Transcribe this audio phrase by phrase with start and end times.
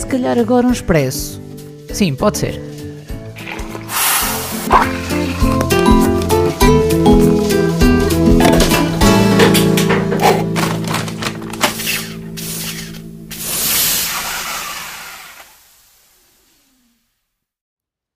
[0.00, 1.38] Se calhar agora um expresso.
[1.92, 2.58] Sim, pode ser.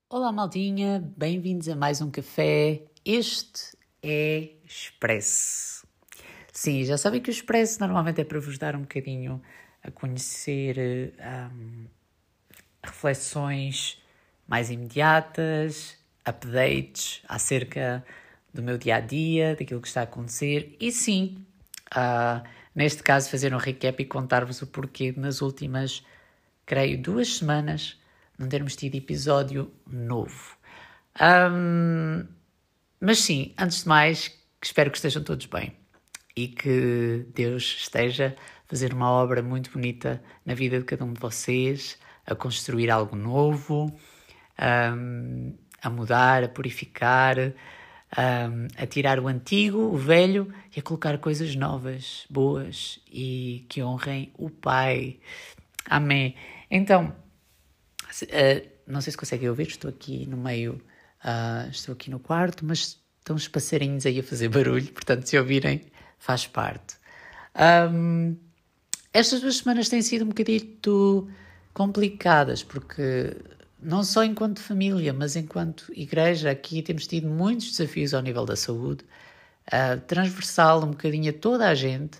[0.09, 2.81] Olá, maldinha, bem-vindos a mais um café.
[3.05, 5.85] Este é Expresso.
[6.51, 9.39] Sim, já sabem que o Expresso normalmente é para vos dar um bocadinho
[9.85, 11.85] a conhecer um,
[12.83, 14.01] reflexões
[14.47, 18.03] mais imediatas, updates acerca
[18.53, 21.45] do meu dia a dia, daquilo que está a acontecer e sim,
[21.95, 22.43] uh,
[22.73, 26.03] neste caso, fazer um recap e contar-vos o porquê nas últimas,
[26.65, 27.99] creio, duas semanas
[28.37, 30.57] não termos tido episódio novo.
[31.21, 32.27] Um,
[32.99, 35.73] mas sim, antes de mais, espero que estejam todos bem
[36.35, 38.35] e que Deus esteja
[38.67, 43.15] fazer uma obra muito bonita na vida de cada um de vocês, a construir algo
[43.15, 43.95] novo,
[44.59, 51.17] um, a mudar, a purificar, um, a tirar o antigo, o velho e a colocar
[51.19, 55.19] coisas novas, boas e que honrem o Pai.
[55.87, 56.35] Amém.
[56.69, 57.15] Então,
[58.23, 60.81] uh, não sei se conseguem ouvir, estou aqui no meio,
[61.23, 65.37] uh, estou aqui no quarto, mas estão os passarinhos aí a fazer barulho, portanto, se
[65.37, 65.81] ouvirem,
[66.17, 66.95] faz parte.
[67.91, 68.37] Um,
[69.15, 71.29] estas duas semanas têm sido um bocadinho
[71.73, 73.33] complicadas, porque
[73.81, 78.57] não só enquanto família, mas enquanto igreja, aqui temos tido muitos desafios ao nível da
[78.57, 79.05] saúde,
[79.67, 82.17] uh, transversal um bocadinho a toda a gente.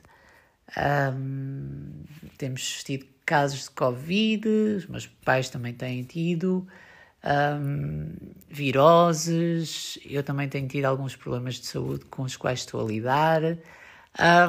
[0.78, 2.04] Um,
[2.38, 6.66] temos tido casos de Covid, os meus pais também têm tido,
[7.62, 8.14] um,
[8.50, 13.42] viroses, eu também tenho tido alguns problemas de saúde com os quais estou a lidar.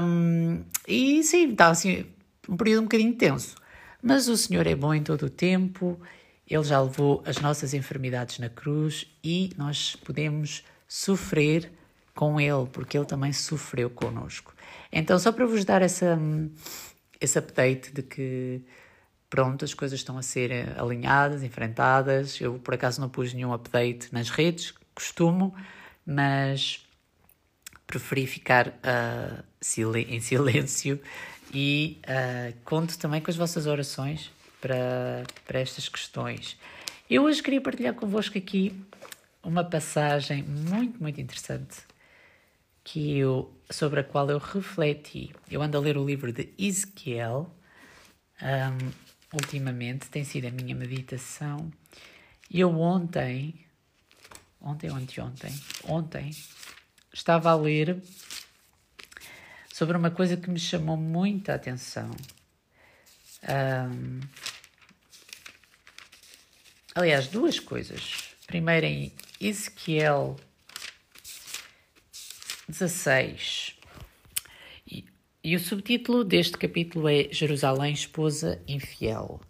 [0.00, 2.06] Um, e sim, está assim
[2.48, 3.56] um período um bocadinho tenso.
[4.02, 6.00] Mas o Senhor é bom em todo o tempo,
[6.48, 11.72] Ele já levou as nossas enfermidades na cruz e nós podemos sofrer
[12.14, 14.54] com Ele, porque Ele também sofreu conosco.
[14.92, 16.18] Então, só para vos dar essa,
[17.20, 18.62] esse update de que
[19.28, 22.40] pronto, as coisas estão a ser alinhadas, enfrentadas.
[22.40, 25.54] Eu por acaso não pus nenhum update nas redes, costumo,
[26.06, 26.86] mas
[27.86, 29.44] preferi ficar uh,
[30.08, 31.00] em silêncio
[31.52, 34.30] e uh, conto também com as vossas orações
[34.60, 36.56] para, para estas questões.
[37.08, 38.74] Eu hoje queria partilhar convosco aqui
[39.42, 41.78] uma passagem muito, muito interessante
[42.82, 45.32] que eu, sobre a qual eu refleti.
[45.50, 47.52] Eu ando a ler o livro de Ezequiel
[48.42, 48.90] um,
[49.32, 51.70] ultimamente, tem sido a minha meditação.
[52.50, 53.54] E eu ontem,
[54.60, 56.30] ontem, ontem, ontem, ontem,
[57.12, 58.02] estava a ler
[59.76, 62.10] sobre uma coisa que me chamou muita atenção.
[63.46, 64.20] Um,
[66.94, 68.34] aliás, duas coisas.
[68.46, 70.36] Primeiro em Ezequiel
[72.66, 73.78] 16.
[75.44, 79.42] E, o subtítulo deste capítulo é Jerusalém, esposa infiel.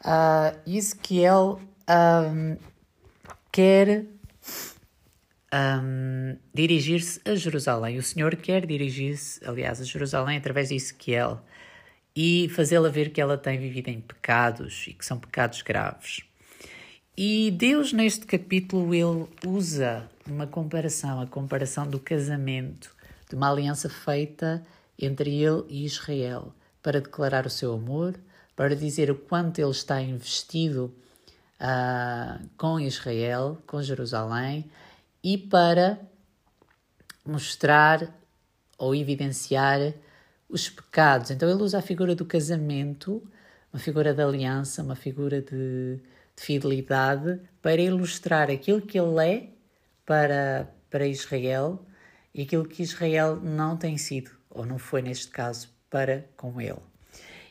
[0.00, 2.56] Uh, Ezequiel um,
[3.52, 4.04] quer
[5.52, 7.98] um, dirigir-se a Jerusalém.
[7.98, 11.40] O Senhor quer dirigir-se, aliás, a Jerusalém através de Ezequiel
[12.14, 16.22] e fazê-la ver que ela tem vivido em pecados e que são pecados graves.
[17.16, 22.94] E Deus, neste capítulo, ele usa uma comparação, a comparação do casamento,
[23.28, 24.64] de uma aliança feita
[24.98, 28.14] entre ele e Israel, para declarar o seu amor,
[28.56, 30.94] para dizer o quanto ele está investido
[31.60, 34.70] uh, com Israel, com Jerusalém,
[35.22, 36.00] e para
[37.24, 38.14] mostrar
[38.78, 39.94] ou evidenciar
[40.48, 41.30] os pecados.
[41.30, 43.22] Então ele usa a figura do casamento,
[43.72, 45.96] uma figura de aliança, uma figura de,
[46.36, 49.48] de fidelidade, para ilustrar aquilo que ele é
[50.04, 51.84] para, para Israel
[52.34, 56.78] e aquilo que Israel não tem sido, ou não foi neste caso, para com ele.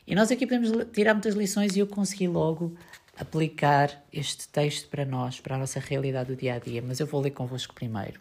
[0.06, 2.74] E nós aqui podemos tirar muitas lições e eu consegui logo
[3.20, 7.06] aplicar este texto para nós, para a nossa realidade do dia a dia, mas eu
[7.06, 8.18] vou ler convosco primeiro.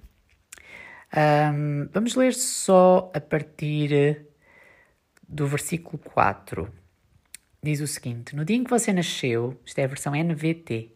[1.16, 4.26] Um, vamos ler só a partir
[5.28, 6.70] do versículo 4.
[7.64, 10.92] Diz o seguinte: No dia em que você nasceu, isto é a versão NVT,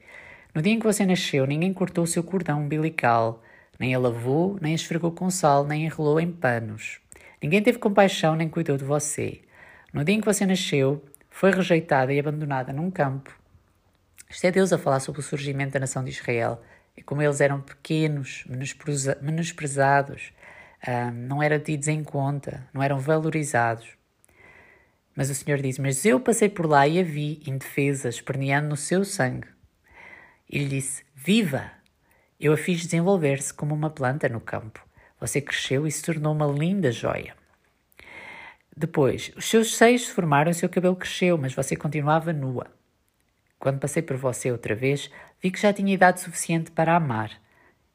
[0.53, 3.41] no dia em que você nasceu, ninguém cortou o seu cordão umbilical,
[3.79, 6.99] nem a lavou, nem a esfregou com sal, nem enrolou em panos.
[7.41, 9.41] Ninguém teve compaixão nem cuidou de você.
[9.93, 13.42] No dia em que você nasceu, foi rejeitada e abandonada num campo
[14.33, 16.59] isto é Deus a falar sobre o surgimento da nação de Israel
[16.97, 18.43] e como eles eram pequenos,
[19.21, 20.33] menosprezados,
[21.13, 23.87] não eram tidos em conta, não eram valorizados.
[25.15, 28.75] Mas o Senhor diz: Mas eu passei por lá e a vi, indefesa, esperneando no
[28.75, 29.47] seu sangue.
[30.49, 31.69] E lhe disse: Viva!
[32.39, 34.83] Eu a fiz desenvolver-se como uma planta no campo.
[35.19, 37.35] Você cresceu e se tornou uma linda joia.
[38.75, 42.65] Depois, os seus seios se formaram e o seu cabelo cresceu, mas você continuava nua.
[43.63, 45.09] Quando passei por você outra vez,
[45.41, 47.31] vi que já tinha idade suficiente para amar.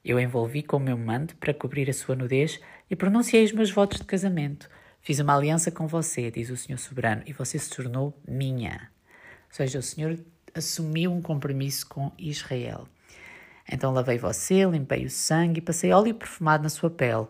[0.02, 2.58] Eu envolvi com o meu manto para cobrir a sua nudez
[2.90, 4.66] e pronunciei os meus votos de casamento.
[5.02, 8.90] Fiz uma aliança com você, diz o Senhor Soberano, e você se tornou minha.
[9.50, 10.18] Ou seja, o Senhor
[10.54, 12.88] assumiu um compromisso com Israel.
[13.70, 17.28] Então lavei você, limpei o sangue e passei óleo perfumado na sua pele.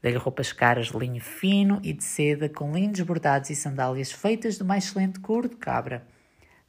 [0.00, 4.56] Dei-lhe roupas caras de linho fino e de seda, com lindos bordados e sandálias feitas
[4.56, 6.06] do mais excelente couro de cabra.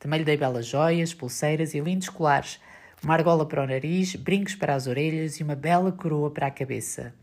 [0.02, 2.60] Também lhe dei belas joias, pulseiras e lindos colares,
[3.04, 6.52] uma argola para o nariz, brincos para as orelhas e uma bela coroa para a
[6.52, 7.14] cabeça.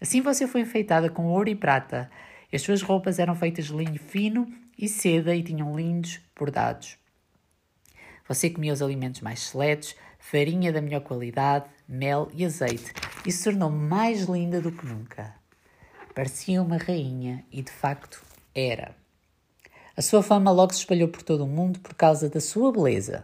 [0.00, 2.08] Assim você foi enfeitada com ouro e prata.
[2.52, 4.46] As suas roupas eram feitas de linho fino
[4.78, 6.96] e seda e tinham lindos bordados.
[8.28, 12.92] Você comia os alimentos mais seletos, farinha da melhor qualidade, mel e azeite,
[13.26, 15.34] e se tornou mais linda do que nunca.
[16.14, 18.22] Parecia uma rainha e de facto
[18.54, 18.99] era.
[20.00, 23.22] A sua fama logo se espalhou por todo o mundo por causa da sua beleza.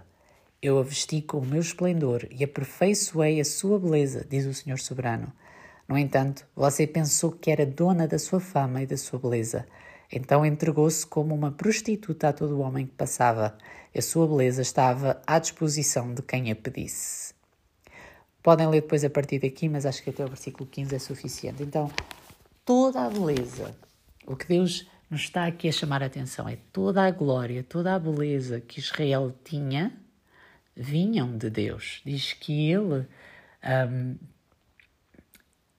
[0.61, 4.79] Eu a vesti com o meu esplendor e aperfeiçoei a sua beleza, diz o Senhor
[4.79, 5.33] Soberano.
[5.89, 9.67] No entanto, você pensou que era dona da sua fama e da sua beleza.
[10.13, 13.57] Então entregou-se como uma prostituta a todo homem que passava.
[13.97, 17.33] A sua beleza estava à disposição de quem a pedisse.
[18.43, 21.63] Podem ler depois a partir daqui, mas acho que até o versículo 15 é suficiente.
[21.63, 21.91] Então,
[22.67, 23.75] toda a beleza,
[24.27, 27.95] o que Deus nos está aqui a chamar a atenção é toda a glória, toda
[27.95, 29.93] a beleza que Israel tinha,
[30.75, 32.03] vinham de Deus.
[32.05, 33.07] Diz que ele.
[33.65, 34.17] Um,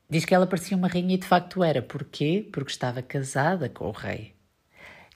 [0.09, 1.81] diz que ela parecia uma rainha e de facto era.
[1.81, 2.47] Porquê?
[2.51, 4.37] Porque estava casada com o rei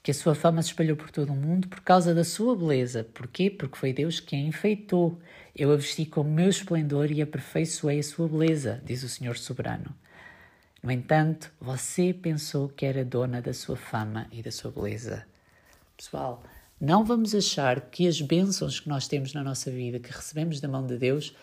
[0.02, 3.04] que a sua fama se espalhou por todo o mundo por causa da sua beleza.
[3.14, 3.48] Porquê?
[3.48, 5.20] Porque foi Deus quem a enfeitou.
[5.54, 9.36] Eu a vesti com o meu esplendor e aperfeiçoei a sua beleza, diz o Senhor
[9.36, 9.94] soberano.
[10.82, 15.24] No entanto, você pensou que era dona da sua fama e da sua beleza.
[15.96, 16.42] Pessoal,
[16.80, 20.66] não vamos achar que as bênçãos que nós temos na nossa vida, que recebemos da
[20.66, 21.36] mão de Deus,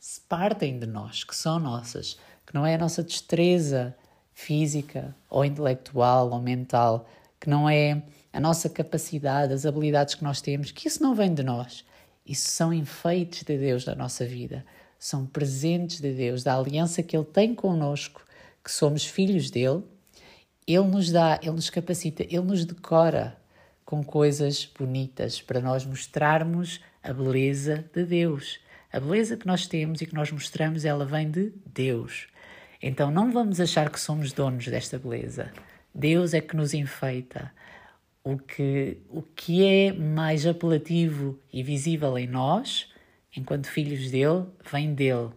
[0.00, 3.94] se partem de nós, que são nossas, que não é a nossa destreza
[4.32, 7.06] física ou intelectual ou mental,
[7.38, 8.02] que não é
[8.32, 11.84] a nossa capacidade, as habilidades que nós temos, que isso não vem de nós.
[12.24, 14.64] Isso são enfeites de Deus da nossa vida,
[14.98, 18.25] são presentes de Deus, da aliança que Ele tem conosco,
[18.66, 19.84] que somos filhos dele.
[20.66, 23.38] Ele nos dá, Ele nos capacita, Ele nos decora
[23.84, 28.58] com coisas bonitas para nós mostrarmos a beleza de Deus.
[28.92, 32.26] A beleza que nós temos e que nós mostramos, ela vem de Deus.
[32.82, 35.52] Então não vamos achar que somos donos desta beleza.
[35.94, 37.52] Deus é que nos enfeita.
[38.24, 42.92] O que, o que é mais apelativo e visível em nós,
[43.36, 45.30] enquanto filhos dele, vem dele.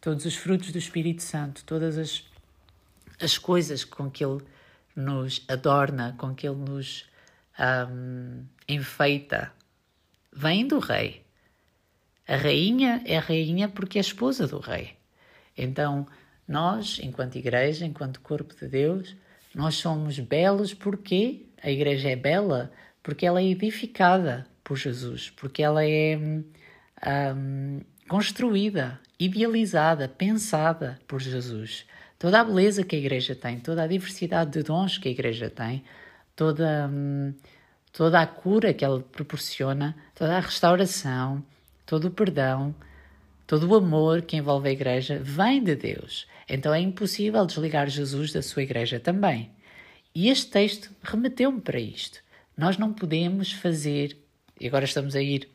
[0.00, 2.22] Todos os frutos do Espírito Santo, todas as,
[3.20, 4.42] as coisas com que ele
[4.94, 7.06] nos adorna, com que ele nos
[7.58, 9.52] um, enfeita,
[10.32, 11.24] vêm do rei.
[12.26, 14.96] A rainha é a rainha porque é a esposa do rei.
[15.56, 16.06] Então,
[16.46, 19.16] nós, enquanto igreja, enquanto corpo de Deus,
[19.54, 22.72] nós somos belos porque a igreja é bela,
[23.02, 31.86] porque ela é edificada por Jesus, porque ela é um, construída, idealizada, pensada por Jesus.
[32.18, 35.50] Toda a beleza que a igreja tem, toda a diversidade de dons que a igreja
[35.50, 35.84] tem,
[36.34, 37.34] toda, um,
[37.92, 41.44] toda a cura que ela proporciona, toda a restauração,
[41.84, 42.74] todo o perdão,
[43.46, 46.26] todo o amor que envolve a igreja vem de Deus.
[46.48, 49.50] Então é impossível desligar Jesus da sua igreja também.
[50.14, 52.20] E este texto remeteu-me para isto.
[52.56, 54.16] Nós não podemos fazer,
[54.60, 55.48] e agora estamos a ir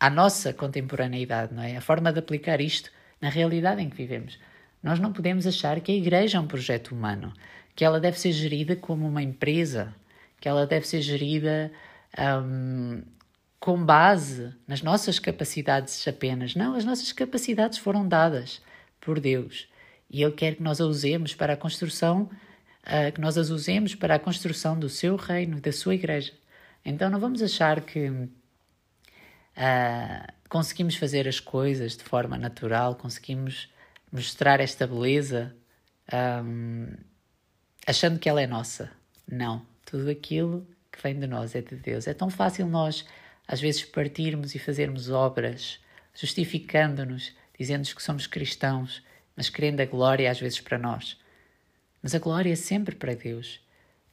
[0.00, 1.76] à nossa contemporaneidade, não é?
[1.76, 4.38] A forma de aplicar isto na realidade em que vivemos.
[4.84, 7.32] Nós não podemos achar que a igreja é um projeto humano,
[7.74, 9.94] que ela deve ser gerida como uma empresa,
[10.38, 11.72] que ela deve ser gerida
[12.44, 13.02] um,
[13.58, 16.54] com base nas nossas capacidades apenas.
[16.54, 18.60] Não, as nossas capacidades foram dadas
[19.00, 19.66] por Deus
[20.10, 22.28] e Ele quer que nós a usemos para a construção,
[22.82, 26.34] uh, que nós as usemos para a construção do seu reino, da sua igreja.
[26.84, 28.28] Então não vamos achar que uh,
[30.46, 33.72] conseguimos fazer as coisas de forma natural, conseguimos
[34.14, 35.54] mostrar esta beleza
[36.42, 36.94] um,
[37.86, 38.90] achando que ela é nossa.
[39.30, 42.06] Não, tudo aquilo que vem de nós é de Deus.
[42.06, 43.04] É tão fácil nós,
[43.46, 45.78] às vezes, partirmos e fazermos obras
[46.14, 49.02] justificando-nos, dizendo-nos que somos cristãos
[49.36, 51.18] mas querendo a glória às vezes para nós.
[52.02, 53.60] Mas a glória é sempre para Deus.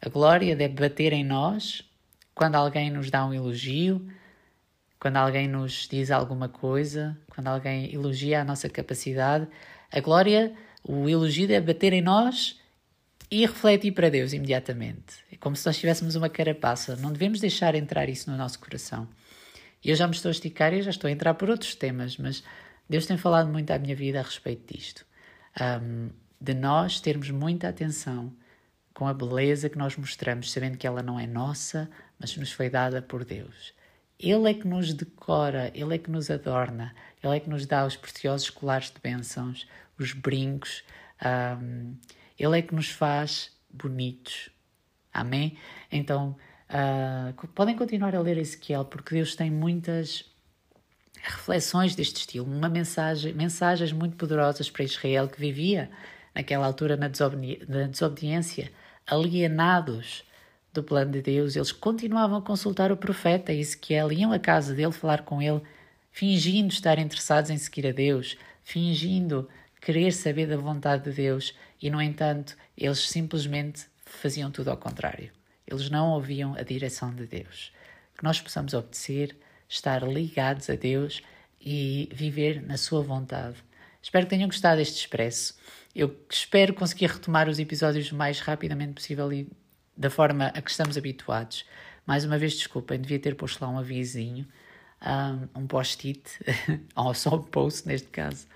[0.02, 1.84] A glória deve bater em nós
[2.34, 4.08] quando alguém nos dá um elogio,
[5.00, 9.48] quando alguém nos diz alguma coisa, quando alguém elogia a nossa capacidade.
[9.92, 12.60] A glória, o elogio deve bater em nós
[13.30, 15.24] e refletir para Deus imediatamente.
[15.32, 16.96] É como se nós tivéssemos uma carapaça.
[16.96, 19.08] Não devemos deixar entrar isso no nosso coração.
[19.84, 22.44] Eu já me estou a esticar e já estou a entrar por outros temas, mas
[22.90, 25.06] Deus tem falado muito à minha vida a respeito disto.
[25.60, 28.34] Um, de nós termos muita atenção
[28.94, 32.70] com a beleza que nós mostramos, sabendo que ela não é nossa, mas nos foi
[32.70, 33.74] dada por Deus.
[34.22, 37.86] Ele é que nos decora, Ele é que nos adorna, Ele é que nos dá
[37.86, 40.84] os preciosos colares de bênçãos, os brincos,
[41.60, 41.96] um,
[42.38, 44.50] Ele é que nos faz bonitos.
[45.12, 45.58] Amém?
[45.92, 46.36] Então,
[46.70, 50.24] uh, podem continuar a ler Ezequiel, porque Deus tem muitas
[51.22, 55.90] reflexões deste estilo, uma mensagem, mensagens muito poderosas para Israel que vivia
[56.34, 58.72] naquela altura na, na desobediência,
[59.06, 60.24] alienados
[60.74, 64.92] do plano de Deus, eles continuavam a consultar o profeta Ezequiel, iam à casa dele
[64.92, 65.62] falar com ele,
[66.12, 69.50] fingindo estar interessados em seguir a Deus, fingindo
[69.82, 75.32] querer saber da vontade de Deus, e no entanto, eles simplesmente faziam tudo ao contrário.
[75.66, 77.72] Eles não ouviam a direção de Deus.
[78.18, 79.36] Que nós possamos obedecer,
[79.68, 81.22] estar ligados a Deus
[81.60, 83.56] e viver na Sua vontade.
[84.02, 85.56] Espero que tenham gostado deste expresso.
[85.96, 89.48] Eu espero conseguir retomar os episódios o mais rapidamente possível e
[90.02, 91.64] da forma a que estamos habituados.
[92.06, 94.46] Mais uma vez, desculpem, devia ter posto lá um avisinho,
[95.56, 96.24] um, post-it,
[96.96, 98.48] ou só um post neste caso,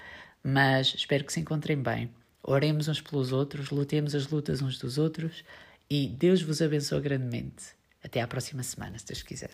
[0.44, 2.10] mas espero que se encontrem bem.
[2.44, 5.44] Oremos uns pelos outros, lutemos as lutas uns dos outros
[5.90, 7.76] e Deus vos abençoe grandemente.
[8.04, 9.52] Até à próxima semana, se Deus quiser.